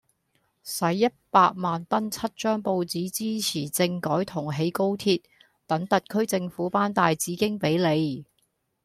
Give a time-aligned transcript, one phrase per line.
[0.63, 5.21] 洗一百萬登七張報紙支持政改同起高鐵，
[5.67, 8.25] 等特區政府頒大紫荊比你。